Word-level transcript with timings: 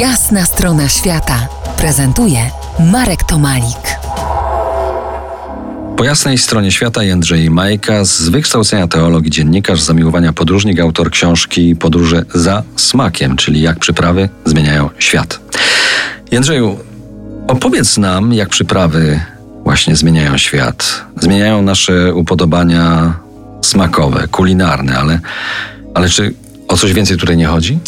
Jasna 0.00 0.44
strona 0.44 0.88
świata 0.88 1.48
prezentuje 1.78 2.38
Marek 2.92 3.24
Tomalik. 3.24 3.98
Po 5.96 6.04
jasnej 6.04 6.38
stronie 6.38 6.72
świata 6.72 7.02
Jędrzej 7.02 7.50
Majka, 7.50 8.04
z 8.04 8.28
wykształcenia 8.28 8.88
teologii 8.88 9.30
dziennikarz, 9.30 9.80
zamiłowania 9.80 10.32
podróżnik, 10.32 10.80
autor 10.80 11.10
książki 11.10 11.76
Podróże 11.76 12.24
za 12.34 12.62
smakiem, 12.76 13.36
czyli 13.36 13.60
jak 13.60 13.78
przyprawy 13.78 14.28
zmieniają 14.44 14.90
świat. 14.98 15.40
Jędrzeju, 16.32 16.78
opowiedz 17.48 17.96
nam, 17.96 18.32
jak 18.32 18.48
przyprawy 18.48 19.20
właśnie 19.64 19.96
zmieniają 19.96 20.38
świat. 20.38 21.04
Zmieniają 21.20 21.62
nasze 21.62 22.14
upodobania 22.14 23.14
smakowe, 23.62 24.28
kulinarne, 24.28 24.98
ale, 24.98 25.20
ale 25.94 26.08
czy 26.08 26.34
o 26.68 26.76
coś 26.76 26.92
więcej 26.92 27.16
tutaj 27.16 27.36
nie 27.36 27.46
chodzi? 27.46 27.78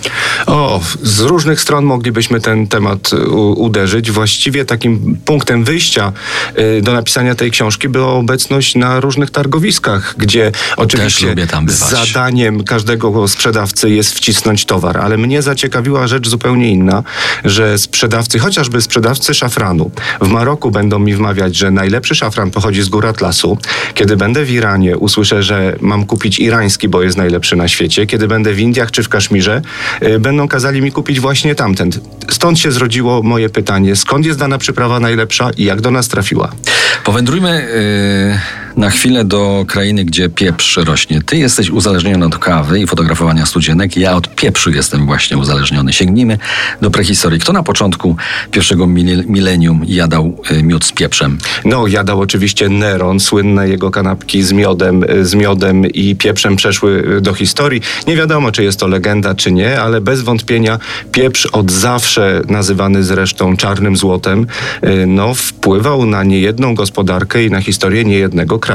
O, 0.46 0.57
z 1.02 1.20
różnych 1.20 1.60
stron 1.60 1.84
moglibyśmy 1.84 2.40
ten 2.40 2.66
temat 2.66 3.12
u, 3.12 3.62
uderzyć. 3.62 4.10
Właściwie 4.10 4.64
takim 4.64 5.18
punktem 5.24 5.64
wyjścia 5.64 6.12
y, 6.58 6.82
do 6.82 6.92
napisania 6.92 7.34
tej 7.34 7.50
książki 7.50 7.88
była 7.88 8.12
obecność 8.12 8.74
na 8.74 9.00
różnych 9.00 9.30
targowiskach, 9.30 10.14
gdzie 10.18 10.52
oczywiście 10.76 11.34
zadaniem 11.66 12.64
każdego 12.64 13.28
sprzedawcy 13.28 13.90
jest 13.90 14.14
wcisnąć 14.14 14.64
towar, 14.64 14.98
ale 14.98 15.16
mnie 15.16 15.42
zaciekawiła 15.42 16.06
rzecz 16.06 16.28
zupełnie 16.28 16.70
inna, 16.70 17.02
że 17.44 17.78
sprzedawcy, 17.78 18.38
chociażby 18.38 18.82
sprzedawcy 18.82 19.34
szafranu 19.34 19.90
w 20.20 20.28
Maroku 20.28 20.70
będą 20.70 20.98
mi 20.98 21.14
wmawiać, 21.14 21.56
że 21.56 21.70
najlepszy 21.70 22.14
szafran 22.14 22.50
pochodzi 22.50 22.82
z 22.82 22.88
gór 22.88 23.06
Atlasu. 23.06 23.58
Kiedy 23.94 24.16
będę 24.16 24.44
w 24.44 24.50
Iranie, 24.50 24.96
usłyszę, 24.96 25.42
że 25.42 25.76
mam 25.80 26.06
kupić 26.06 26.38
irański, 26.38 26.88
bo 26.88 27.02
jest 27.02 27.16
najlepszy 27.16 27.56
na 27.56 27.68
świecie. 27.68 28.06
Kiedy 28.06 28.28
będę 28.28 28.54
w 28.54 28.60
Indiach 28.60 28.90
czy 28.90 29.02
w 29.02 29.08
Kaszmirze, 29.08 29.62
y, 30.02 30.18
będą 30.18 30.48
kazali 30.68 30.82
mi 30.82 30.92
kupić 30.92 31.20
właśnie 31.20 31.54
tamten. 31.54 31.90
Stąd 32.30 32.58
się 32.58 32.72
zrodziło 32.72 33.22
moje 33.22 33.50
pytanie, 33.50 33.96
skąd 33.96 34.26
jest 34.26 34.38
dana 34.38 34.58
przyprawa 34.58 35.00
najlepsza 35.00 35.50
i 35.56 35.64
jak 35.64 35.80
do 35.80 35.90
nas 35.90 36.08
trafiła? 36.08 36.52
Powędrujmy 37.04 37.68
yy, 38.30 38.38
na 38.78 38.90
chwilę 38.90 39.24
do 39.24 39.64
krainy, 39.68 40.04
gdzie 40.04 40.28
pieprz 40.28 40.76
rośnie. 40.76 41.22
Ty 41.22 41.36
jesteś 41.36 41.70
uzależniony 41.70 42.26
od 42.26 42.38
kawy 42.38 42.80
i 42.80 42.86
fotografowania 42.86 43.46
studzienek. 43.46 43.96
Ja 43.96 44.16
od 44.16 44.34
pieprzu 44.34 44.70
jestem 44.70 45.06
właśnie 45.06 45.36
uzależniony. 45.36 45.92
Sięgnijmy 45.92 46.38
do 46.80 46.90
prehistorii. 46.90 47.40
Kto 47.40 47.52
na 47.52 47.62
początku 47.62 48.16
pierwszego 48.50 48.86
milenium 49.26 49.82
jadał 49.86 50.42
yy, 50.50 50.62
miód 50.62 50.84
z 50.84 50.92
pieprzem? 50.92 51.38
No, 51.64 51.86
jadał 51.86 52.20
oczywiście 52.20 52.68
Neron. 52.68 53.20
Słynne 53.20 53.68
jego 53.68 53.90
kanapki 53.90 54.42
z 54.42 54.52
miodem, 54.52 55.00
yy, 55.00 55.24
z 55.24 55.34
miodem 55.34 55.86
i 55.86 56.16
pieprzem 56.16 56.56
przeszły 56.56 57.04
yy, 57.08 57.20
do 57.20 57.34
historii. 57.34 57.80
Nie 58.06 58.16
wiadomo, 58.16 58.52
czy 58.52 58.64
jest 58.64 58.80
to 58.80 58.86
legenda, 58.86 59.34
czy 59.34 59.52
nie, 59.52 59.80
ale 59.80 60.00
bez 60.00 60.20
wątpienia 60.20 60.78
pieprz 61.12 61.46
od 61.46 61.70
zawsze 61.70 62.42
nazywany 62.48 63.04
zresztą 63.04 63.56
czarnym 63.56 63.96
złotem, 63.96 64.46
no, 65.06 65.34
wpływał 65.34 66.06
na 66.06 66.24
niejedną 66.24 66.74
gospodarkę 66.74 67.44
i 67.44 67.50
na 67.50 67.60
historię 67.60 68.04
niejednego 68.04 68.58
kraju 68.58 68.67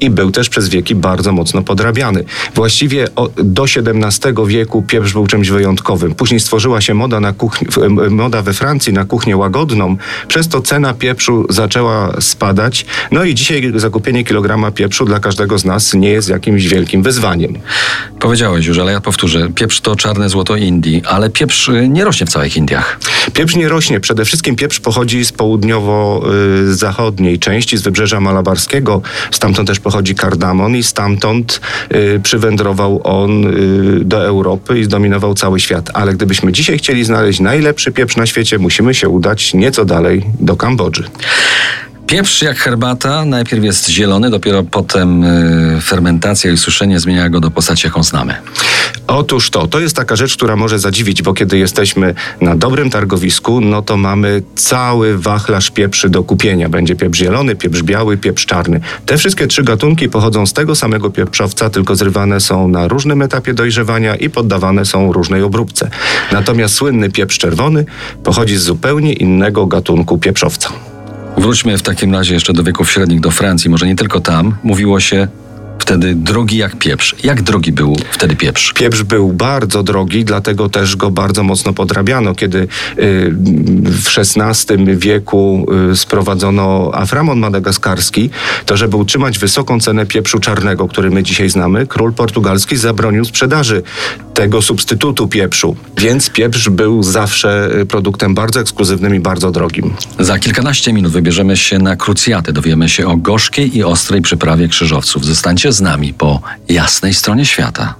i 0.00 0.10
był 0.10 0.30
też 0.30 0.48
przez 0.48 0.68
wieki 0.68 0.94
bardzo 0.94 1.32
mocno 1.32 1.62
podrabiany. 1.62 2.24
Właściwie 2.54 3.08
do 3.36 3.64
XVII 3.64 4.46
wieku 4.46 4.82
pieprz 4.82 5.12
był 5.12 5.26
czymś 5.26 5.50
wyjątkowym. 5.50 6.14
Później 6.14 6.40
stworzyła 6.40 6.80
się 6.80 6.94
moda, 6.94 7.20
na 7.20 7.32
kuchni, 7.32 7.68
moda 8.10 8.42
we 8.42 8.52
Francji 8.52 8.92
na 8.92 9.04
kuchnię 9.04 9.36
łagodną, 9.36 9.96
przez 10.28 10.48
to 10.48 10.60
cena 10.60 10.94
pieprzu 10.94 11.46
zaczęła 11.50 12.20
spadać. 12.20 12.86
No 13.10 13.24
i 13.24 13.34
dzisiaj 13.34 13.72
zakupienie 13.74 14.24
kilograma 14.24 14.70
pieprzu 14.70 15.04
dla 15.04 15.20
każdego 15.20 15.58
z 15.58 15.64
nas 15.64 15.94
nie 15.94 16.10
jest 16.10 16.28
jakimś 16.28 16.68
wielkim 16.68 17.02
wyzwaniem. 17.02 17.58
Powiedziałeś 18.20 18.66
już, 18.66 18.78
ale 18.78 18.92
ja 18.92 19.00
powtórzę. 19.00 19.48
Pieprz 19.54 19.80
to 19.80 19.96
czarne 19.96 20.28
złoto 20.28 20.56
Indii, 20.56 21.02
ale 21.06 21.30
pieprz 21.30 21.68
y, 21.68 21.88
nie 21.88 22.04
rośnie 22.04 22.26
w 22.26 22.30
całych 22.30 22.56
Indiach. 22.56 22.98
Pieprz 23.32 23.56
nie 23.56 23.68
rośnie. 23.68 24.00
Przede 24.00 24.24
wszystkim 24.24 24.56
pieprz 24.56 24.80
pochodzi 24.80 25.24
z 25.24 25.32
południowo-zachodniej 25.32 27.38
części 27.38 27.76
z 27.76 27.82
wybrzeża 27.82 28.20
malabarskiego. 28.20 29.02
Stamtąd 29.30 29.68
też 29.68 29.80
pochodzi 29.80 30.14
kardamon 30.14 30.76
i 30.76 30.82
stamtąd 30.82 31.60
y, 31.94 32.20
przywędrował 32.22 33.00
on 33.04 33.44
y, 33.44 34.04
do 34.04 34.24
Europy 34.24 34.78
i 34.78 34.84
zdominował 34.84 35.34
cały 35.34 35.60
świat. 35.60 35.90
Ale 35.94 36.14
gdybyśmy 36.14 36.52
dzisiaj 36.52 36.78
chcieli 36.78 37.04
znaleźć 37.04 37.40
najlepszy 37.40 37.92
pieprz 37.92 38.16
na 38.16 38.26
świecie, 38.26 38.58
musimy 38.58 38.94
się 38.94 39.08
udać 39.08 39.54
nieco 39.54 39.84
dalej 39.84 40.24
do 40.40 40.56
Kambodży. 40.56 41.04
Pieprz 42.08 42.42
jak 42.42 42.56
herbata 42.56 43.24
najpierw 43.24 43.64
jest 43.64 43.88
zielony, 43.88 44.30
dopiero 44.30 44.62
potem 44.62 45.24
y, 45.24 45.80
fermentacja 45.80 46.52
i 46.52 46.56
suszenie 46.56 47.00
zmienia 47.00 47.28
go 47.28 47.40
do 47.40 47.50
postaci, 47.50 47.86
jaką 47.86 48.02
znamy. 48.02 48.34
Otóż 49.06 49.50
to, 49.50 49.66
to 49.66 49.80
jest 49.80 49.96
taka 49.96 50.16
rzecz, 50.16 50.36
która 50.36 50.56
może 50.56 50.78
zadziwić, 50.78 51.22
bo 51.22 51.34
kiedy 51.34 51.58
jesteśmy 51.58 52.14
na 52.40 52.56
dobrym 52.56 52.90
targowisku, 52.90 53.60
no 53.60 53.82
to 53.82 53.96
mamy 53.96 54.42
cały 54.54 55.18
wachlarz 55.18 55.70
pieprzy 55.70 56.08
do 56.08 56.24
kupienia. 56.24 56.68
Będzie 56.68 56.96
pieprz 56.96 57.18
zielony, 57.18 57.56
pieprz 57.56 57.82
biały, 57.82 58.16
pieprz 58.16 58.46
czarny. 58.46 58.80
Te 59.06 59.18
wszystkie 59.18 59.46
trzy 59.46 59.62
gatunki 59.62 60.08
pochodzą 60.08 60.46
z 60.46 60.52
tego 60.52 60.74
samego 60.74 61.10
pieprzowca, 61.10 61.70
tylko 61.70 61.96
zrywane 61.96 62.40
są 62.40 62.68
na 62.68 62.88
różnym 62.88 63.22
etapie 63.22 63.54
dojrzewania 63.54 64.16
i 64.16 64.30
poddawane 64.30 64.84
są 64.84 65.12
różnej 65.12 65.42
obróbce. 65.42 65.90
Natomiast 66.32 66.74
słynny 66.74 67.10
pieprz 67.10 67.38
czerwony 67.38 67.84
pochodzi 68.24 68.56
z 68.56 68.62
zupełnie 68.62 69.12
innego 69.12 69.66
gatunku 69.66 70.18
pieprzowca. 70.18 70.70
Wróćmy 71.38 71.78
w 71.78 71.82
takim 71.82 72.12
razie 72.12 72.34
jeszcze 72.34 72.52
do 72.52 72.62
wieków 72.62 72.90
średnich, 72.90 73.20
do 73.20 73.30
Francji. 73.30 73.70
Może 73.70 73.86
nie 73.86 73.96
tylko 73.96 74.20
tam. 74.20 74.56
Mówiło 74.62 75.00
się 75.00 75.28
wtedy 75.78 76.14
drogi 76.14 76.56
jak 76.56 76.76
pieprz. 76.76 77.14
Jak 77.22 77.42
drogi 77.42 77.72
był 77.72 77.96
wtedy 78.10 78.36
pieprz? 78.36 78.72
Pieprz 78.72 79.02
był 79.02 79.32
bardzo 79.32 79.82
drogi, 79.82 80.24
dlatego 80.24 80.68
też 80.68 80.96
go 80.96 81.10
bardzo 81.10 81.42
mocno 81.42 81.72
podrabiano. 81.72 82.34
Kiedy 82.34 82.58
y, 82.58 82.66
w 83.84 84.18
XVI 84.18 84.96
wieku 84.96 85.66
y, 85.92 85.96
sprowadzono 85.96 86.90
aframon 86.94 87.38
madagaskarski, 87.38 88.30
to 88.66 88.76
żeby 88.76 88.96
utrzymać 88.96 89.38
wysoką 89.38 89.80
cenę 89.80 90.06
pieprzu 90.06 90.38
czarnego, 90.38 90.88
który 90.88 91.10
my 91.10 91.22
dzisiaj 91.22 91.50
znamy, 91.50 91.86
król 91.86 92.12
portugalski 92.12 92.76
zabronił 92.76 93.24
sprzedaży 93.24 93.82
tego 94.34 94.62
substytutu 94.62 95.28
pieprzu. 95.28 95.76
Więc 95.96 96.30
pieprz 96.30 96.68
był 96.68 97.02
zawsze 97.02 97.70
y, 97.80 97.86
produktem 97.86 98.34
bardzo 98.34 98.60
ekskluzywnym 98.60 99.14
i 99.14 99.20
bardzo 99.20 99.50
drogim. 99.50 99.94
Za 100.18 100.38
kilkanaście 100.38 100.92
minut 100.92 101.12
wybierzemy 101.12 101.56
się 101.56 101.78
na 101.78 101.96
krucjatę. 101.96 102.52
Dowiemy 102.52 102.88
się 102.88 103.06
o 103.06 103.16
gorzkiej 103.16 103.76
i 103.76 103.84
ostrej 103.84 104.22
przyprawie 104.22 104.68
krzyżowców. 104.68 105.24
Zostańcie 105.24 105.67
z 105.72 105.80
nami 105.80 106.14
po 106.14 106.40
jasnej 106.68 107.14
stronie 107.14 107.46
świata. 107.46 107.94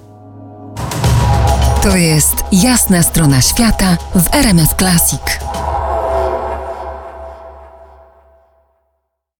To 1.83 1.97
jest 1.97 2.35
jasna 2.53 3.03
strona 3.03 3.41
świata 3.43 3.97
w 4.15 4.35
RMS 4.35 4.75
Classic. 4.79 5.21